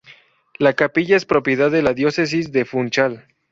[0.57, 3.27] La capilla es propiedad de la Diócesis de Funchal.